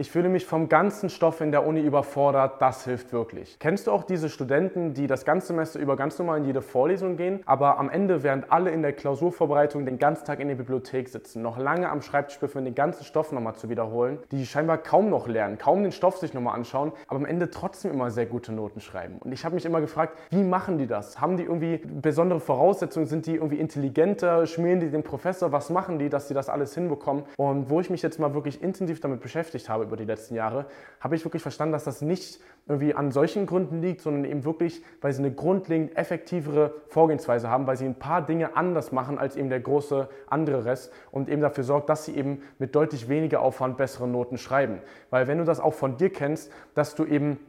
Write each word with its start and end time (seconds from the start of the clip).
Ich 0.00 0.10
fühle 0.10 0.30
mich 0.30 0.46
vom 0.46 0.70
ganzen 0.70 1.10
Stoff 1.10 1.42
in 1.42 1.52
der 1.52 1.66
Uni 1.66 1.82
überfordert, 1.82 2.62
das 2.62 2.86
hilft 2.86 3.12
wirklich. 3.12 3.58
Kennst 3.58 3.86
du 3.86 3.90
auch 3.90 4.02
diese 4.02 4.30
Studenten, 4.30 4.94
die 4.94 5.06
das 5.06 5.26
ganze 5.26 5.48
Semester 5.48 5.78
über 5.78 5.94
ganz 5.94 6.18
normal 6.18 6.38
in 6.38 6.46
jede 6.46 6.62
Vorlesung 6.62 7.18
gehen, 7.18 7.40
aber 7.44 7.76
am 7.76 7.90
Ende, 7.90 8.22
während 8.22 8.50
alle 8.50 8.70
in 8.70 8.80
der 8.80 8.94
Klausurvorbereitung 8.94 9.84
den 9.84 9.98
ganzen 9.98 10.24
Tag 10.24 10.40
in 10.40 10.48
der 10.48 10.54
Bibliothek 10.54 11.10
sitzen, 11.10 11.42
noch 11.42 11.58
lange 11.58 11.90
am 11.90 12.00
Schreibtisch 12.00 12.38
befinden, 12.38 12.64
den 12.64 12.74
ganzen 12.74 13.04
Stoff 13.04 13.30
nochmal 13.30 13.56
zu 13.56 13.68
wiederholen, 13.68 14.20
die 14.30 14.46
scheinbar 14.46 14.78
kaum 14.78 15.10
noch 15.10 15.28
lernen, 15.28 15.58
kaum 15.58 15.82
den 15.82 15.92
Stoff 15.92 16.16
sich 16.16 16.32
nochmal 16.32 16.54
anschauen, 16.54 16.92
aber 17.06 17.18
am 17.18 17.26
Ende 17.26 17.50
trotzdem 17.50 17.92
immer 17.92 18.10
sehr 18.10 18.24
gute 18.24 18.52
Noten 18.52 18.80
schreiben. 18.80 19.18
Und 19.18 19.32
ich 19.32 19.44
habe 19.44 19.54
mich 19.54 19.66
immer 19.66 19.82
gefragt, 19.82 20.18
wie 20.30 20.44
machen 20.44 20.78
die 20.78 20.86
das? 20.86 21.20
Haben 21.20 21.36
die 21.36 21.42
irgendwie 21.42 21.76
besondere 21.76 22.40
Voraussetzungen? 22.40 23.04
Sind 23.04 23.26
die 23.26 23.34
irgendwie 23.34 23.58
intelligenter? 23.58 24.46
Schmieren 24.46 24.80
die 24.80 24.88
den 24.88 25.02
Professor? 25.02 25.52
Was 25.52 25.68
machen 25.68 25.98
die, 25.98 26.08
dass 26.08 26.28
sie 26.28 26.32
das 26.32 26.48
alles 26.48 26.74
hinbekommen? 26.74 27.24
Und 27.36 27.68
wo 27.68 27.82
ich 27.82 27.90
mich 27.90 28.00
jetzt 28.00 28.18
mal 28.18 28.32
wirklich 28.32 28.62
intensiv 28.62 29.00
damit 29.00 29.20
beschäftigt 29.20 29.68
habe, 29.68 29.89
über 29.90 29.96
die 29.96 30.04
letzten 30.04 30.34
Jahre, 30.34 30.66
habe 31.00 31.16
ich 31.16 31.24
wirklich 31.24 31.42
verstanden, 31.42 31.72
dass 31.72 31.84
das 31.84 32.00
nicht 32.00 32.40
irgendwie 32.68 32.94
an 32.94 33.10
solchen 33.10 33.46
Gründen 33.46 33.82
liegt, 33.82 34.00
sondern 34.00 34.24
eben 34.24 34.44
wirklich, 34.44 34.82
weil 35.00 35.12
sie 35.12 35.18
eine 35.18 35.32
grundlegend 35.32 35.96
effektivere 35.96 36.72
Vorgehensweise 36.88 37.50
haben, 37.50 37.66
weil 37.66 37.76
sie 37.76 37.84
ein 37.84 37.96
paar 37.96 38.24
Dinge 38.24 38.56
anders 38.56 38.92
machen 38.92 39.18
als 39.18 39.34
eben 39.34 39.48
der 39.48 39.60
große 39.60 40.08
andere 40.28 40.64
Rest 40.64 40.92
und 41.10 41.28
eben 41.28 41.42
dafür 41.42 41.64
sorgt, 41.64 41.88
dass 41.88 42.04
sie 42.04 42.14
eben 42.14 42.42
mit 42.58 42.74
deutlich 42.76 43.08
weniger 43.08 43.42
Aufwand 43.42 43.76
bessere 43.76 44.06
Noten 44.06 44.38
schreiben. 44.38 44.78
Weil 45.10 45.26
wenn 45.26 45.38
du 45.38 45.44
das 45.44 45.58
auch 45.58 45.74
von 45.74 45.96
dir 45.96 46.10
kennst, 46.10 46.52
dass 46.74 46.94
du 46.94 47.04
eben 47.04 47.40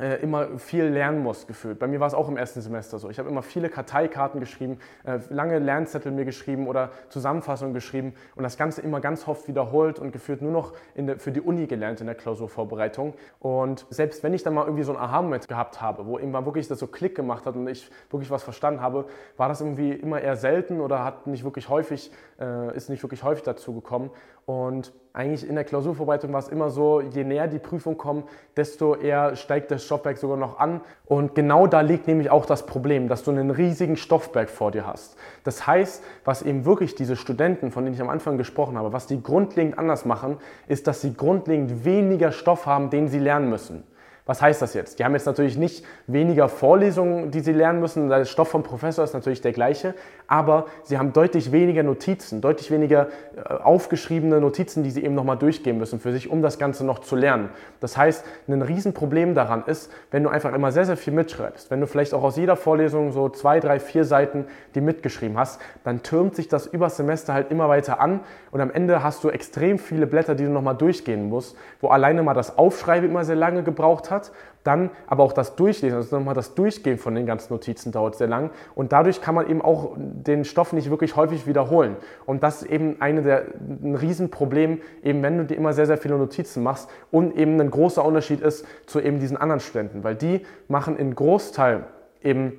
äh, 0.00 0.16
immer 0.22 0.58
viel 0.58 0.84
lernen 0.84 1.22
muss, 1.22 1.46
gefühlt. 1.46 1.78
Bei 1.78 1.86
mir 1.86 2.00
war 2.00 2.06
es 2.06 2.14
auch 2.14 2.28
im 2.28 2.36
ersten 2.36 2.60
Semester 2.60 2.98
so. 2.98 3.10
Ich 3.10 3.18
habe 3.18 3.28
immer 3.28 3.42
viele 3.42 3.68
Karteikarten 3.68 4.40
geschrieben, 4.40 4.78
äh, 5.04 5.18
lange 5.28 5.58
Lernzettel 5.58 6.10
mir 6.10 6.24
geschrieben 6.24 6.66
oder 6.66 6.90
Zusammenfassungen 7.10 7.74
geschrieben 7.74 8.14
und 8.34 8.42
das 8.42 8.56
Ganze 8.56 8.80
immer 8.80 9.00
ganz 9.00 9.28
oft 9.28 9.46
wiederholt 9.46 9.98
und 9.98 10.12
gefühlt 10.12 10.42
nur 10.42 10.52
noch 10.52 10.72
der, 10.96 11.18
für 11.18 11.32
die 11.32 11.40
Uni 11.40 11.66
gelernt 11.66 12.00
in 12.00 12.06
der 12.06 12.14
Klausurvorbereitung. 12.14 13.14
Und 13.40 13.86
selbst 13.90 14.22
wenn 14.22 14.32
ich 14.32 14.42
dann 14.42 14.54
mal 14.54 14.64
irgendwie 14.64 14.84
so 14.84 14.92
ein 14.92 14.98
Aha-Moment 14.98 15.48
gehabt 15.48 15.80
habe, 15.80 16.06
wo 16.06 16.18
irgendwann 16.18 16.46
wirklich 16.46 16.66
das 16.66 16.78
so 16.78 16.86
Klick 16.86 17.14
gemacht 17.14 17.44
hat 17.44 17.54
und 17.54 17.68
ich 17.68 17.90
wirklich 18.10 18.30
was 18.30 18.42
verstanden 18.42 18.80
habe, 18.80 19.06
war 19.36 19.48
das 19.48 19.60
irgendwie 19.60 19.92
immer 19.92 20.20
eher 20.20 20.36
selten 20.36 20.80
oder 20.80 21.04
hat 21.04 21.26
nicht 21.26 21.44
wirklich 21.44 21.68
häufig, 21.68 22.10
äh, 22.40 22.74
ist 22.74 22.88
nicht 22.88 23.02
wirklich 23.02 23.22
häufig 23.22 23.42
dazu 23.42 23.74
gekommen. 23.74 24.10
Und 24.46 24.92
eigentlich 25.12 25.48
in 25.48 25.56
der 25.56 25.64
Klausurvorbereitung 25.64 26.32
war 26.32 26.38
es 26.38 26.48
immer 26.48 26.70
so, 26.70 27.00
je 27.00 27.24
näher 27.24 27.48
die 27.48 27.58
Prüfung 27.58 27.98
kommt, 27.98 28.28
desto 28.56 28.94
eher 28.94 29.34
steigt 29.34 29.70
das 29.72 29.84
Stoffberg 29.84 30.18
sogar 30.18 30.36
noch 30.36 30.60
an. 30.60 30.80
Und 31.04 31.34
genau 31.34 31.66
da 31.66 31.80
liegt 31.80 32.06
nämlich 32.06 32.30
auch 32.30 32.46
das 32.46 32.64
Problem, 32.64 33.08
dass 33.08 33.24
du 33.24 33.32
einen 33.32 33.50
riesigen 33.50 33.96
Stoffberg 33.96 34.48
vor 34.48 34.70
dir 34.70 34.86
hast. 34.86 35.16
Das 35.42 35.66
heißt, 35.66 36.04
was 36.24 36.42
eben 36.42 36.64
wirklich 36.64 36.94
diese 36.94 37.16
Studenten, 37.16 37.72
von 37.72 37.84
denen 37.84 37.94
ich 37.94 38.00
am 38.00 38.08
Anfang 38.08 38.38
gesprochen 38.38 38.78
habe, 38.78 38.92
was 38.92 39.08
die 39.08 39.20
grundlegend 39.20 39.78
anders 39.78 40.04
machen, 40.04 40.36
ist, 40.68 40.86
dass 40.86 41.00
sie 41.00 41.14
grundlegend 41.14 41.84
weniger 41.84 42.30
Stoff 42.30 42.66
haben, 42.66 42.90
den 42.90 43.08
sie 43.08 43.18
lernen 43.18 43.50
müssen. 43.50 43.82
Was 44.30 44.40
heißt 44.40 44.62
das 44.62 44.74
jetzt? 44.74 45.00
Die 45.00 45.04
haben 45.04 45.14
jetzt 45.14 45.26
natürlich 45.26 45.58
nicht 45.58 45.84
weniger 46.06 46.48
Vorlesungen, 46.48 47.32
die 47.32 47.40
sie 47.40 47.50
lernen 47.50 47.80
müssen. 47.80 48.08
Der 48.08 48.24
Stoff 48.24 48.46
vom 48.46 48.62
Professor 48.62 49.02
ist 49.02 49.12
natürlich 49.12 49.40
der 49.40 49.50
gleiche, 49.50 49.92
aber 50.28 50.66
sie 50.84 50.98
haben 50.98 51.12
deutlich 51.12 51.50
weniger 51.50 51.82
Notizen, 51.82 52.40
deutlich 52.40 52.70
weniger 52.70 53.08
äh, 53.34 53.54
aufgeschriebene 53.54 54.40
Notizen, 54.40 54.84
die 54.84 54.92
sie 54.92 55.02
eben 55.02 55.16
nochmal 55.16 55.36
durchgehen 55.36 55.78
müssen 55.78 55.98
für 55.98 56.12
sich, 56.12 56.30
um 56.30 56.42
das 56.42 56.60
Ganze 56.60 56.86
noch 56.86 57.00
zu 57.00 57.16
lernen. 57.16 57.48
Das 57.80 57.96
heißt, 57.96 58.24
ein 58.46 58.62
Riesenproblem 58.62 59.34
daran 59.34 59.64
ist, 59.66 59.90
wenn 60.12 60.22
du 60.22 60.28
einfach 60.28 60.52
immer 60.52 60.70
sehr, 60.70 60.84
sehr 60.84 60.96
viel 60.96 61.12
mitschreibst, 61.12 61.72
wenn 61.72 61.80
du 61.80 61.88
vielleicht 61.88 62.14
auch 62.14 62.22
aus 62.22 62.36
jeder 62.36 62.54
Vorlesung 62.54 63.10
so 63.10 63.30
zwei, 63.30 63.58
drei, 63.58 63.80
vier 63.80 64.04
Seiten 64.04 64.44
die 64.76 64.80
mitgeschrieben 64.80 65.36
hast, 65.38 65.60
dann 65.82 66.04
türmt 66.04 66.36
sich 66.36 66.46
das 66.46 66.68
über 66.68 66.88
Semester 66.88 67.34
halt 67.34 67.50
immer 67.50 67.68
weiter 67.68 67.98
an 67.98 68.20
und 68.52 68.60
am 68.60 68.70
Ende 68.70 69.02
hast 69.02 69.24
du 69.24 69.30
extrem 69.30 69.80
viele 69.80 70.06
Blätter, 70.06 70.36
die 70.36 70.44
du 70.44 70.50
nochmal 70.50 70.76
durchgehen 70.76 71.28
musst, 71.28 71.56
wo 71.80 71.88
alleine 71.88 72.22
mal 72.22 72.34
das 72.34 72.56
Aufschreiben 72.56 73.10
immer 73.10 73.24
sehr 73.24 73.34
lange 73.34 73.64
gebraucht 73.64 74.12
hat 74.12 74.19
hat. 74.20 74.32
Dann 74.62 74.90
aber 75.06 75.24
auch 75.24 75.32
das 75.32 75.56
Durchlesen, 75.56 75.96
also 75.96 76.16
nochmal 76.16 76.34
das 76.34 76.54
Durchgehen 76.54 76.98
von 76.98 77.14
den 77.14 77.24
ganzen 77.24 77.52
Notizen 77.52 77.92
dauert 77.92 78.16
sehr 78.16 78.26
lang. 78.26 78.50
Und 78.74 78.92
dadurch 78.92 79.22
kann 79.22 79.34
man 79.34 79.48
eben 79.48 79.62
auch 79.62 79.96
den 79.96 80.44
Stoff 80.44 80.74
nicht 80.74 80.90
wirklich 80.90 81.16
häufig 81.16 81.46
wiederholen. 81.46 81.96
Und 82.26 82.42
das 82.42 82.62
ist 82.62 82.70
eben 82.70 82.96
eine 83.00 83.22
der, 83.22 83.44
ein 83.82 83.94
Riesenproblem, 83.94 84.80
eben 85.02 85.22
wenn 85.22 85.38
du 85.38 85.44
dir 85.46 85.56
immer 85.56 85.72
sehr, 85.72 85.86
sehr 85.86 85.96
viele 85.96 86.18
Notizen 86.18 86.62
machst 86.62 86.90
und 87.10 87.36
eben 87.36 87.58
ein 87.58 87.70
großer 87.70 88.04
Unterschied 88.04 88.40
ist 88.42 88.66
zu 88.84 89.00
eben 89.00 89.18
diesen 89.18 89.38
anderen 89.38 89.60
Studenten, 89.60 90.04
weil 90.04 90.14
die 90.14 90.44
machen 90.68 90.96
in 90.96 91.14
Großteil 91.14 91.84
eben 92.22 92.58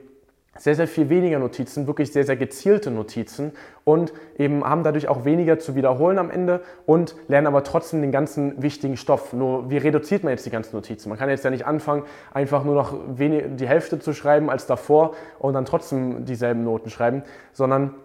sehr, 0.61 0.75
sehr 0.75 0.88
viel 0.88 1.09
weniger 1.09 1.39
Notizen, 1.39 1.88
wirklich 1.88 2.11
sehr, 2.11 2.23
sehr 2.23 2.38
gezielte 2.38 2.91
Notizen 2.91 3.51
und 3.83 4.13
eben 4.38 4.63
haben 4.63 4.83
dadurch 4.83 5.07
auch 5.07 5.25
weniger 5.25 5.57
zu 5.57 5.73
wiederholen 5.73 6.19
am 6.19 6.29
Ende 6.29 6.61
und 6.85 7.16
lernen 7.27 7.47
aber 7.47 7.63
trotzdem 7.63 8.01
den 8.01 8.11
ganzen 8.11 8.61
wichtigen 8.61 8.95
Stoff. 8.95 9.33
Nur 9.33 9.72
wie 9.72 9.77
reduziert 9.77 10.23
man 10.23 10.29
jetzt 10.29 10.45
die 10.45 10.51
ganzen 10.51 10.75
Notizen? 10.75 11.09
Man 11.09 11.17
kann 11.17 11.29
jetzt 11.29 11.44
ja 11.44 11.49
nicht 11.49 11.66
anfangen, 11.66 12.03
einfach 12.31 12.63
nur 12.63 12.75
noch 12.75 12.94
die 13.17 13.67
Hälfte 13.67 13.97
zu 13.97 14.13
schreiben 14.13 14.51
als 14.51 14.67
davor 14.67 15.16
und 15.39 15.55
dann 15.55 15.66
trotzdem 15.66 16.25
dieselben 16.25 16.63
Noten 16.63 16.91
schreiben, 16.91 17.23
sondern 17.53 17.95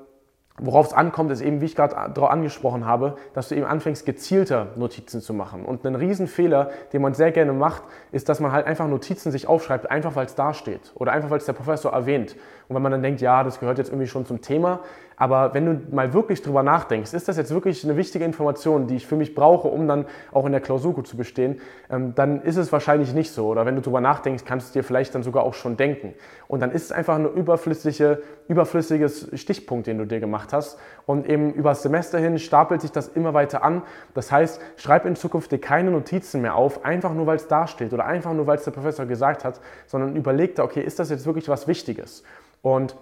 Worauf 0.58 0.86
es 0.86 0.92
ankommt, 0.94 1.30
ist 1.30 1.42
eben, 1.42 1.60
wie 1.60 1.66
ich 1.66 1.76
gerade 1.76 1.94
darauf 2.14 2.30
angesprochen 2.30 2.86
habe, 2.86 3.16
dass 3.34 3.48
du 3.48 3.54
eben 3.54 3.66
anfängst, 3.66 4.06
gezielter 4.06 4.68
Notizen 4.76 5.20
zu 5.20 5.34
machen. 5.34 5.66
Und 5.66 5.84
ein 5.84 5.94
Riesenfehler, 5.94 6.70
den 6.94 7.02
man 7.02 7.12
sehr 7.12 7.30
gerne 7.30 7.52
macht, 7.52 7.82
ist, 8.10 8.30
dass 8.30 8.40
man 8.40 8.52
halt 8.52 8.66
einfach 8.66 8.88
Notizen 8.88 9.30
sich 9.30 9.48
aufschreibt, 9.48 9.90
einfach 9.90 10.16
weil 10.16 10.24
es 10.24 10.34
da 10.34 10.54
steht 10.54 10.92
oder 10.94 11.12
einfach 11.12 11.28
weil 11.28 11.38
es 11.38 11.44
der 11.44 11.52
Professor 11.52 11.92
erwähnt. 11.92 12.36
Und 12.68 12.74
wenn 12.74 12.82
man 12.82 12.90
dann 12.90 13.02
denkt, 13.02 13.20
ja, 13.20 13.44
das 13.44 13.60
gehört 13.60 13.76
jetzt 13.76 13.88
irgendwie 13.88 14.06
schon 14.06 14.24
zum 14.24 14.40
Thema, 14.40 14.80
aber 15.16 15.54
wenn 15.54 15.64
du 15.64 15.94
mal 15.94 16.12
wirklich 16.12 16.42
drüber 16.42 16.62
nachdenkst, 16.62 17.14
ist 17.14 17.26
das 17.26 17.38
jetzt 17.38 17.50
wirklich 17.50 17.82
eine 17.84 17.96
wichtige 17.96 18.24
Information, 18.24 18.86
die 18.86 18.96
ich 18.96 19.06
für 19.06 19.16
mich 19.16 19.34
brauche, 19.34 19.68
um 19.68 19.88
dann 19.88 20.04
auch 20.30 20.44
in 20.44 20.52
der 20.52 20.60
Klausur 20.60 20.92
gut 20.92 21.06
zu 21.06 21.16
bestehen, 21.16 21.60
ähm, 21.90 22.14
dann 22.14 22.42
ist 22.42 22.56
es 22.56 22.70
wahrscheinlich 22.70 23.14
nicht 23.14 23.32
so. 23.32 23.48
Oder 23.48 23.64
wenn 23.64 23.76
du 23.76 23.80
drüber 23.80 24.02
nachdenkst, 24.02 24.44
kannst 24.44 24.74
du 24.74 24.78
dir 24.78 24.84
vielleicht 24.84 25.14
dann 25.14 25.22
sogar 25.22 25.44
auch 25.44 25.54
schon 25.54 25.78
denken. 25.78 26.14
Und 26.48 26.60
dann 26.60 26.70
ist 26.70 26.84
es 26.84 26.92
einfach 26.92 27.16
ein 27.16 27.24
überflüssige, 27.32 28.22
überflüssiges 28.48 29.30
Stichpunkt, 29.34 29.86
den 29.86 29.96
du 29.96 30.04
dir 30.04 30.20
gemacht 30.20 30.52
hast. 30.52 30.78
Und 31.06 31.26
eben 31.26 31.54
über 31.54 31.70
das 31.70 31.82
Semester 31.82 32.18
hin 32.18 32.38
stapelt 32.38 32.82
sich 32.82 32.92
das 32.92 33.08
immer 33.08 33.32
weiter 33.32 33.64
an. 33.64 33.82
Das 34.12 34.30
heißt, 34.30 34.60
schreib 34.76 35.06
in 35.06 35.16
Zukunft 35.16 35.50
dir 35.50 35.60
keine 35.60 35.90
Notizen 35.90 36.42
mehr 36.42 36.56
auf, 36.56 36.84
einfach 36.84 37.14
nur 37.14 37.26
weil 37.26 37.36
es 37.36 37.48
da 37.48 37.66
steht 37.66 37.94
oder 37.94 38.04
einfach 38.04 38.34
nur 38.34 38.46
weil 38.46 38.58
es 38.58 38.64
der 38.64 38.72
Professor 38.72 39.06
gesagt 39.06 39.44
hat, 39.44 39.60
sondern 39.86 40.14
überleg 40.14 40.56
da, 40.56 40.64
okay, 40.64 40.82
ist 40.82 40.98
das 40.98 41.08
jetzt 41.08 41.24
wirklich 41.24 41.48
was 41.48 41.66
Wichtiges? 41.66 42.22
Und 42.60 42.96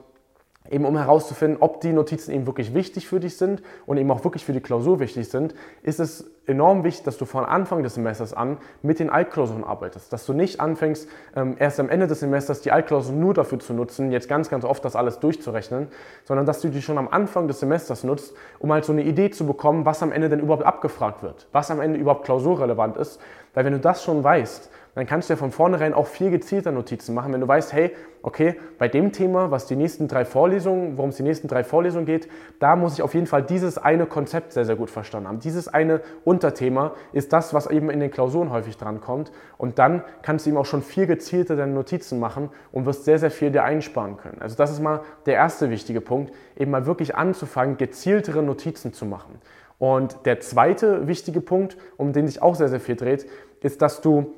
eben 0.71 0.87
um 0.87 0.97
herauszufinden, 0.97 1.59
ob 1.61 1.83
die 1.83 1.93
Notizen 1.93 2.33
eben 2.33 2.47
wirklich 2.47 2.73
wichtig 2.73 3.07
für 3.07 3.21
dich 3.21 3.37
sind 3.37 3.63
und 3.85 3.99
eben 3.99 4.11
auch 4.11 4.25
wirklich 4.25 4.47
für 4.47 4.55
die 4.55 4.61
Klausur 4.61 4.99
wichtig 4.99 5.29
sind, 5.29 5.55
ist 5.83 6.01
es 6.01 6.31
enorm 6.47 6.85
wichtig, 6.85 7.05
dass 7.05 7.19
du 7.19 7.27
von 7.27 7.45
Anfang 7.45 7.83
des 7.83 7.95
Semesters 7.95 8.33
an 8.33 8.57
mit 8.81 8.99
den 8.99 9.11
Altklausuren 9.11 9.63
arbeitest. 9.63 10.11
Dass 10.11 10.25
du 10.25 10.33
nicht 10.33 10.61
anfängst, 10.61 11.07
ähm, 11.37 11.57
erst 11.59 11.81
am 11.81 11.91
Ende 11.91 12.07
des 12.07 12.21
Semesters 12.21 12.63
die 12.63 12.73
Altklausuren 12.73 13.21
nur 13.21 13.35
dafür 13.35 13.61
zu 13.61 13.75
nutzen, 13.75 14.11
jetzt 14.11 14.27
ganz, 14.27 14.49
ganz 14.49 14.65
oft 14.65 14.83
das 14.87 14.97
alles 14.97 15.21
durchzurechnen, 15.21 15.89
sondern 16.25 16.47
dass 16.47 16.63
du 16.63 16.69
die 16.69 16.81
schon 16.81 16.97
am 16.97 17.09
Anfang 17.09 17.47
des 17.47 17.61
Semesters 17.61 18.03
nutzt, 18.03 18.35
um 18.59 18.73
halt 18.73 18.87
so 18.87 18.93
eine 18.93 19.03
Idee 19.03 19.31
zu 19.31 19.47
bekommen, 19.47 19.85
was 19.85 20.03
am 20.03 20.13
Ende 20.13 20.31
denn 20.31 20.41
überhaupt 20.41 20.65
abgefragt 20.65 21.23
wird, 21.23 21.47
was 21.53 21.71
am 21.71 21.81
Ende 21.83 21.99
überhaupt 21.99 22.25
klausurrelevant 22.25 22.97
ist. 22.97 23.21
Weil 23.53 23.67
wenn 23.67 23.75
du 23.75 23.81
das 23.81 24.03
schon 24.03 24.25
weißt, 24.25 24.71
dann 24.95 25.07
kannst 25.07 25.29
du 25.29 25.35
ja 25.35 25.37
von 25.37 25.51
vornherein 25.51 25.93
auch 25.93 26.07
viel 26.07 26.31
gezielter 26.31 26.71
Notizen 26.71 27.15
machen, 27.15 27.33
wenn 27.33 27.41
du 27.41 27.49
weißt, 27.49 27.73
hey, 27.73 27.91
okay, 28.23 28.55
bei 28.79 28.89
dem 28.89 29.13
Thema, 29.13 29.51
was 29.51 29.67
die 29.67 29.77
nächsten 29.77 30.09
drei 30.09 30.25
Vorlesungen, 30.25 30.97
worum 30.97 31.11
es 31.11 31.17
die 31.17 31.23
nächsten 31.23 31.49
drei 31.49 31.65
Vorlesungen 31.65 32.07
geht, 32.07 32.29
da 32.59 32.77
muss 32.77 32.95
ich 32.95 33.03
auf 33.03 33.13
jeden 33.13 33.27
Fall 33.27 33.43
dieses 33.43 33.77
eine 33.77 34.07
Konzept 34.07 34.53
sehr, 34.53 34.65
sehr 34.65 34.77
gut 34.77 34.91
verstanden 34.91 35.29
haben. 35.29 35.41
Dieses 35.41 35.69
eine 35.69 36.01
Unterthema 36.25 36.93
ist 37.13 37.33
das, 37.33 37.53
was 37.53 37.67
eben 37.67 37.91
in 37.91 38.01
den 38.01 38.11
Klausuren 38.11 38.51
häufig 38.51 38.77
drankommt. 38.77 39.33
Und 39.59 39.79
dann 39.79 40.05
kannst 40.23 40.47
du 40.47 40.51
ihm 40.51 40.57
auch 40.57 40.65
schon 40.65 40.83
viel 40.83 41.07
gezielter 41.07 41.57
deine 41.57 41.73
Notizen 41.73 42.19
machen 42.19 42.51
und 42.73 42.87
wirst 42.87 43.05
sehr, 43.05 43.19
sehr 43.19 43.31
viel 43.31 43.51
dir 43.51 43.65
einsparen 43.65 44.17
können. 44.17 44.41
Also 44.41 44.57
das 44.57 44.71
ist 44.71 44.81
mal 44.81 45.01
der 45.27 45.35
erste 45.35 45.71
wichtige 45.71 46.01
Punkt, 46.01 46.33
eben 46.57 46.71
mal 46.71 46.87
wirklich 46.87 47.17
anzufangen, 47.17 47.77
gezieltere 47.77 48.43
Notizen 48.43 48.93
zu 48.93 49.05
machen. 49.07 49.41
Und 49.79 50.25
der 50.25 50.41
zweite 50.41 51.09
wichtige 51.09 51.41
Punkt, 51.41 51.77
um 51.97 52.13
den 52.13 52.27
sich 52.27 52.41
auch 52.41 52.55
sehr, 52.55 52.69
sehr 52.69 52.81
viel 52.81 52.97
dreht, 52.97 53.27
ist, 53.61 53.83
dass 53.83 54.01
du 54.01 54.33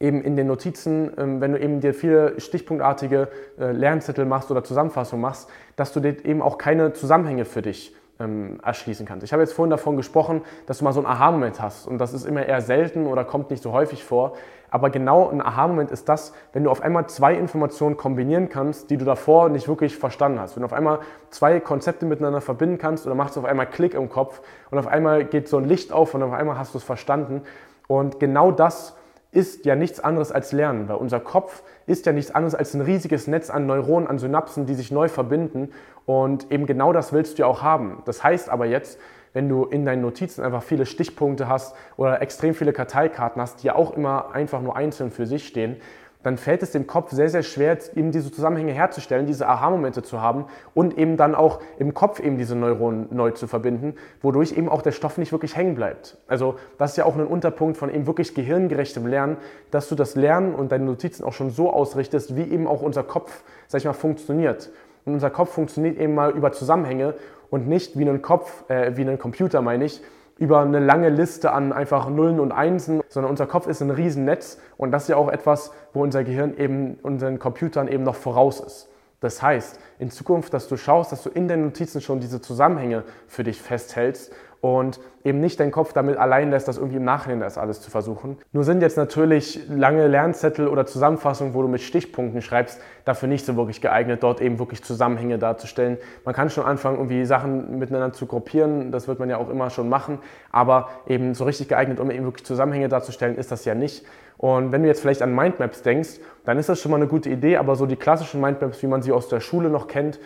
eben 0.00 0.22
in 0.22 0.36
den 0.36 0.46
Notizen, 0.46 1.12
ähm, 1.16 1.40
wenn 1.40 1.52
du 1.52 1.60
eben 1.60 1.80
dir 1.80 1.94
viele 1.94 2.38
stichpunktartige 2.40 3.28
äh, 3.58 3.72
Lernzettel 3.72 4.24
machst 4.24 4.50
oder 4.50 4.62
Zusammenfassungen 4.62 5.22
machst, 5.22 5.48
dass 5.76 5.92
du 5.92 6.00
dir 6.00 6.24
eben 6.24 6.42
auch 6.42 6.58
keine 6.58 6.92
Zusammenhänge 6.92 7.44
für 7.44 7.62
dich 7.62 7.94
ähm, 8.18 8.58
erschließen 8.62 9.06
kannst. 9.06 9.24
Ich 9.24 9.32
habe 9.32 9.42
jetzt 9.42 9.52
vorhin 9.52 9.70
davon 9.70 9.96
gesprochen, 9.96 10.42
dass 10.66 10.78
du 10.78 10.84
mal 10.84 10.92
so 10.92 11.00
einen 11.00 11.06
Aha-Moment 11.06 11.60
hast 11.60 11.86
und 11.86 11.98
das 11.98 12.12
ist 12.12 12.24
immer 12.24 12.44
eher 12.44 12.60
selten 12.60 13.06
oder 13.06 13.24
kommt 13.24 13.50
nicht 13.50 13.62
so 13.62 13.72
häufig 13.72 14.04
vor. 14.04 14.34
Aber 14.68 14.90
genau 14.90 15.30
ein 15.30 15.40
Aha-Moment 15.40 15.90
ist 15.90 16.08
das, 16.08 16.34
wenn 16.52 16.64
du 16.64 16.70
auf 16.70 16.82
einmal 16.82 17.06
zwei 17.06 17.34
Informationen 17.34 17.96
kombinieren 17.96 18.48
kannst, 18.48 18.90
die 18.90 18.96
du 18.96 19.04
davor 19.04 19.48
nicht 19.48 19.68
wirklich 19.68 19.96
verstanden 19.96 20.40
hast. 20.40 20.56
Wenn 20.56 20.62
du 20.62 20.66
auf 20.66 20.72
einmal 20.72 21.00
zwei 21.30 21.60
Konzepte 21.60 22.04
miteinander 22.04 22.40
verbinden 22.40 22.76
kannst 22.76 23.06
oder 23.06 23.14
machst 23.14 23.36
du 23.36 23.40
auf 23.40 23.46
einmal 23.46 23.66
Klick 23.66 23.94
im 23.94 24.08
Kopf 24.08 24.40
und 24.70 24.78
auf 24.78 24.86
einmal 24.86 25.24
geht 25.24 25.48
so 25.48 25.56
ein 25.58 25.64
Licht 25.64 25.92
auf 25.92 26.14
und 26.14 26.22
auf 26.22 26.32
einmal 26.32 26.58
hast 26.58 26.74
du 26.74 26.78
es 26.78 26.84
verstanden. 26.84 27.42
Und 27.86 28.18
genau 28.18 28.50
das 28.50 28.96
ist 29.36 29.66
ja 29.66 29.76
nichts 29.76 30.00
anderes 30.00 30.32
als 30.32 30.52
Lernen, 30.52 30.88
weil 30.88 30.96
unser 30.96 31.20
Kopf 31.20 31.62
ist 31.86 32.06
ja 32.06 32.12
nichts 32.12 32.34
anderes 32.34 32.54
als 32.54 32.72
ein 32.72 32.80
riesiges 32.80 33.26
Netz 33.26 33.50
an 33.50 33.66
Neuronen, 33.66 34.08
an 34.08 34.18
Synapsen, 34.18 34.64
die 34.64 34.72
sich 34.72 34.90
neu 34.90 35.08
verbinden 35.08 35.72
und 36.06 36.50
eben 36.50 36.64
genau 36.64 36.94
das 36.94 37.12
willst 37.12 37.36
du 37.36 37.42
ja 37.42 37.46
auch 37.46 37.60
haben. 37.60 38.02
Das 38.06 38.24
heißt 38.24 38.48
aber 38.48 38.64
jetzt, 38.64 38.98
wenn 39.34 39.50
du 39.50 39.66
in 39.66 39.84
deinen 39.84 40.00
Notizen 40.00 40.42
einfach 40.42 40.62
viele 40.62 40.86
Stichpunkte 40.86 41.50
hast 41.50 41.76
oder 41.98 42.22
extrem 42.22 42.54
viele 42.54 42.72
Karteikarten 42.72 43.42
hast, 43.42 43.62
die 43.62 43.66
ja 43.66 43.74
auch 43.74 43.94
immer 43.94 44.34
einfach 44.34 44.62
nur 44.62 44.74
einzeln 44.74 45.10
für 45.10 45.26
sich 45.26 45.46
stehen, 45.46 45.76
dann 46.26 46.38
fällt 46.38 46.64
es 46.64 46.72
dem 46.72 46.88
Kopf 46.88 47.12
sehr, 47.12 47.28
sehr 47.28 47.44
schwer, 47.44 47.78
eben 47.94 48.10
diese 48.10 48.32
Zusammenhänge 48.32 48.72
herzustellen, 48.72 49.26
diese 49.26 49.46
Aha-Momente 49.46 50.02
zu 50.02 50.20
haben 50.20 50.46
und 50.74 50.98
eben 50.98 51.16
dann 51.16 51.36
auch 51.36 51.60
im 51.78 51.94
Kopf 51.94 52.18
eben 52.18 52.36
diese 52.36 52.56
Neuronen 52.56 53.06
neu 53.12 53.30
zu 53.30 53.46
verbinden, 53.46 53.94
wodurch 54.22 54.50
eben 54.50 54.68
auch 54.68 54.82
der 54.82 54.90
Stoff 54.90 55.18
nicht 55.18 55.30
wirklich 55.30 55.54
hängen 55.54 55.76
bleibt. 55.76 56.18
Also 56.26 56.56
das 56.78 56.90
ist 56.90 56.96
ja 56.96 57.04
auch 57.04 57.14
ein 57.14 57.24
Unterpunkt 57.24 57.76
von 57.76 57.94
eben 57.94 58.08
wirklich 58.08 58.34
gehirngerechtem 58.34 59.06
Lernen, 59.06 59.36
dass 59.70 59.88
du 59.88 59.94
das 59.94 60.16
Lernen 60.16 60.56
und 60.56 60.72
deine 60.72 60.86
Notizen 60.86 61.22
auch 61.22 61.32
schon 61.32 61.50
so 61.50 61.72
ausrichtest, 61.72 62.34
wie 62.34 62.42
eben 62.42 62.66
auch 62.66 62.82
unser 62.82 63.04
Kopf, 63.04 63.44
sag 63.68 63.82
ich 63.82 63.84
mal, 63.84 63.92
funktioniert. 63.92 64.70
Und 65.04 65.14
unser 65.14 65.30
Kopf 65.30 65.50
funktioniert 65.52 65.96
eben 65.96 66.16
mal 66.16 66.32
über 66.32 66.50
Zusammenhänge 66.50 67.14
und 67.50 67.68
nicht 67.68 67.96
wie 67.96 68.04
ein 68.04 68.20
Kopf, 68.20 68.68
äh, 68.68 68.96
wie 68.96 69.08
ein 69.08 69.20
Computer 69.20 69.62
meine 69.62 69.84
ich, 69.84 70.02
über 70.38 70.60
eine 70.60 70.80
lange 70.80 71.08
Liste 71.08 71.52
an 71.52 71.72
einfach 71.72 72.08
Nullen 72.08 72.40
und 72.40 72.52
Einsen, 72.52 73.02
sondern 73.08 73.30
unser 73.30 73.46
Kopf 73.46 73.66
ist 73.66 73.80
ein 73.80 73.90
Riesennetz 73.90 74.58
und 74.76 74.90
das 74.90 75.04
ist 75.04 75.08
ja 75.08 75.16
auch 75.16 75.30
etwas, 75.30 75.72
wo 75.92 76.02
unser 76.02 76.24
Gehirn 76.24 76.56
eben 76.56 76.98
unseren 77.02 77.38
Computern 77.38 77.88
eben 77.88 78.04
noch 78.04 78.16
voraus 78.16 78.60
ist. 78.60 78.88
Das 79.20 79.40
heißt, 79.40 79.80
in 79.98 80.10
Zukunft, 80.10 80.52
dass 80.52 80.68
du 80.68 80.76
schaust, 80.76 81.10
dass 81.10 81.22
du 81.22 81.30
in 81.30 81.48
den 81.48 81.62
Notizen 81.62 82.02
schon 82.02 82.20
diese 82.20 82.42
Zusammenhänge 82.42 83.02
für 83.26 83.44
dich 83.44 83.62
festhältst 83.62 84.30
und 84.60 85.00
eben 85.24 85.40
nicht 85.40 85.60
deinen 85.60 85.70
Kopf 85.70 85.92
damit 85.92 86.16
allein 86.16 86.50
lässt, 86.50 86.68
das 86.68 86.76
irgendwie 86.78 86.96
im 86.96 87.04
Nachhinein 87.04 87.40
das 87.40 87.58
alles 87.58 87.80
zu 87.80 87.90
versuchen. 87.90 88.38
Nur 88.52 88.64
sind 88.64 88.80
jetzt 88.80 88.96
natürlich 88.96 89.60
lange 89.68 90.06
Lernzettel 90.06 90.68
oder 90.68 90.86
Zusammenfassungen, 90.86 91.54
wo 91.54 91.62
du 91.62 91.68
mit 91.68 91.80
Stichpunkten 91.80 92.42
schreibst, 92.42 92.80
dafür 93.04 93.28
nicht 93.28 93.44
so 93.44 93.56
wirklich 93.56 93.80
geeignet, 93.80 94.22
dort 94.22 94.40
eben 94.40 94.58
wirklich 94.58 94.82
Zusammenhänge 94.82 95.38
darzustellen. 95.38 95.98
Man 96.24 96.34
kann 96.34 96.50
schon 96.50 96.64
anfangen, 96.64 96.96
irgendwie 96.96 97.24
Sachen 97.24 97.78
miteinander 97.78 98.12
zu 98.12 98.26
gruppieren, 98.26 98.92
das 98.92 99.08
wird 99.08 99.18
man 99.18 99.28
ja 99.28 99.38
auch 99.38 99.50
immer 99.50 99.70
schon 99.70 99.88
machen, 99.88 100.18
aber 100.50 100.88
eben 101.06 101.34
so 101.34 101.44
richtig 101.44 101.68
geeignet, 101.68 102.00
um 102.00 102.10
eben 102.10 102.24
wirklich 102.24 102.46
Zusammenhänge 102.46 102.88
darzustellen, 102.88 103.36
ist 103.36 103.52
das 103.52 103.64
ja 103.64 103.74
nicht. 103.74 104.04
Und 104.38 104.70
wenn 104.70 104.82
du 104.82 104.88
jetzt 104.88 105.00
vielleicht 105.00 105.22
an 105.22 105.34
Mindmaps 105.34 105.82
denkst, 105.82 106.20
dann 106.44 106.58
ist 106.58 106.68
das 106.68 106.80
schon 106.80 106.90
mal 106.90 106.98
eine 106.98 107.06
gute 107.06 107.30
Idee, 107.30 107.56
aber 107.56 107.74
so 107.74 107.86
die 107.86 107.96
klassischen 107.96 108.40
Mindmaps, 108.40 108.82
wie 108.82 108.86
man 108.86 109.02
sie 109.02 109.12
aus 109.12 109.28
der 109.28 109.40
Schule 109.40 109.70
noch 109.70 109.88
kennt, 109.88 110.18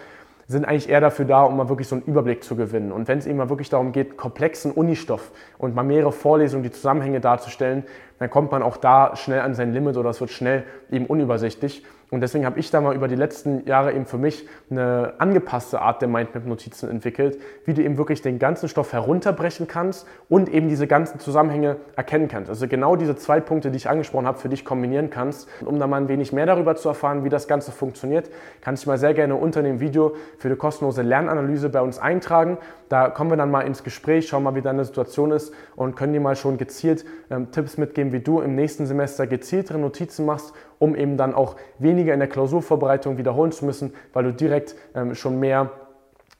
sind 0.50 0.64
eigentlich 0.64 0.88
eher 0.88 1.00
dafür 1.00 1.24
da, 1.24 1.44
um 1.44 1.56
mal 1.56 1.68
wirklich 1.68 1.86
so 1.86 1.94
einen 1.94 2.04
Überblick 2.04 2.42
zu 2.42 2.56
gewinnen. 2.56 2.90
Und 2.90 3.06
wenn 3.06 3.18
es 3.18 3.26
eben 3.26 3.38
mal 3.38 3.48
wirklich 3.48 3.68
darum 3.68 3.92
geht, 3.92 4.16
komplexen 4.16 4.72
Unistoff 4.72 5.30
und 5.58 5.76
mal 5.76 5.84
mehrere 5.84 6.10
Vorlesungen, 6.10 6.64
die 6.64 6.72
Zusammenhänge 6.72 7.20
darzustellen, 7.20 7.84
dann 8.20 8.30
kommt 8.30 8.52
man 8.52 8.62
auch 8.62 8.76
da 8.76 9.16
schnell 9.16 9.40
an 9.40 9.54
sein 9.54 9.72
Limit 9.72 9.96
oder 9.96 10.10
es 10.10 10.20
wird 10.20 10.30
schnell 10.30 10.64
eben 10.90 11.06
unübersichtlich. 11.06 11.84
Und 12.10 12.22
deswegen 12.22 12.44
habe 12.44 12.58
ich 12.58 12.70
da 12.70 12.80
mal 12.80 12.94
über 12.94 13.06
die 13.06 13.14
letzten 13.14 13.64
Jahre 13.66 13.92
eben 13.92 14.04
für 14.04 14.18
mich 14.18 14.46
eine 14.68 15.14
angepasste 15.18 15.80
Art 15.80 16.02
der 16.02 16.08
Mindmap-Notizen 16.08 16.90
entwickelt, 16.90 17.40
wie 17.64 17.72
du 17.72 17.82
eben 17.82 17.98
wirklich 17.98 18.20
den 18.20 18.40
ganzen 18.40 18.68
Stoff 18.68 18.92
herunterbrechen 18.92 19.68
kannst 19.68 20.08
und 20.28 20.48
eben 20.48 20.68
diese 20.68 20.88
ganzen 20.88 21.20
Zusammenhänge 21.20 21.76
erkennen 21.94 22.26
kannst. 22.26 22.50
Also 22.50 22.66
genau 22.66 22.96
diese 22.96 23.14
zwei 23.14 23.40
Punkte, 23.40 23.70
die 23.70 23.76
ich 23.76 23.88
angesprochen 23.88 24.26
habe, 24.26 24.38
für 24.38 24.48
dich 24.48 24.64
kombinieren 24.64 25.10
kannst. 25.10 25.48
Und 25.60 25.68
um 25.68 25.78
da 25.78 25.86
mal 25.86 25.98
ein 25.98 26.08
wenig 26.08 26.32
mehr 26.32 26.46
darüber 26.46 26.74
zu 26.74 26.88
erfahren, 26.88 27.24
wie 27.24 27.28
das 27.28 27.46
Ganze 27.46 27.70
funktioniert, 27.70 28.28
kannst 28.60 28.84
du 28.84 28.90
mal 28.90 28.98
sehr 28.98 29.14
gerne 29.14 29.36
unter 29.36 29.62
dem 29.62 29.78
Video 29.78 30.16
für 30.38 30.48
die 30.48 30.56
kostenlose 30.56 31.02
Lernanalyse 31.02 31.68
bei 31.68 31.80
uns 31.80 32.00
eintragen. 32.00 32.58
Da 32.88 33.08
kommen 33.08 33.30
wir 33.30 33.36
dann 33.36 33.52
mal 33.52 33.60
ins 33.60 33.84
Gespräch, 33.84 34.26
schauen 34.26 34.42
mal, 34.42 34.56
wie 34.56 34.62
deine 34.62 34.84
Situation 34.84 35.30
ist 35.30 35.54
und 35.76 35.94
können 35.94 36.12
dir 36.12 36.20
mal 36.20 36.34
schon 36.34 36.58
gezielt 36.58 37.04
ähm, 37.30 37.52
Tipps 37.52 37.78
mitgeben, 37.78 38.09
wie 38.12 38.20
du 38.20 38.40
im 38.40 38.54
nächsten 38.54 38.86
Semester 38.86 39.26
gezieltere 39.26 39.78
Notizen 39.78 40.26
machst, 40.26 40.52
um 40.78 40.94
eben 40.94 41.16
dann 41.16 41.34
auch 41.34 41.56
weniger 41.78 42.12
in 42.12 42.20
der 42.20 42.28
Klausurvorbereitung 42.28 43.18
wiederholen 43.18 43.52
zu 43.52 43.64
müssen, 43.64 43.94
weil 44.12 44.24
du 44.24 44.32
direkt 44.32 44.74
ähm, 44.94 45.14
schon 45.14 45.38
mehr 45.40 45.70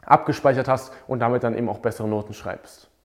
abgespeichert 0.05 0.69
hast 0.69 0.93
und 1.07 1.21
damit 1.21 1.43
dann 1.43 1.57
eben 1.57 1.69
auch 1.69 1.79
bessere 1.79 2.09
Noten 2.09 2.35
schreibst. 2.35 2.90